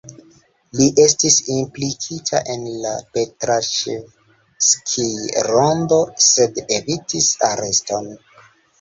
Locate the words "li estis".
0.77-1.37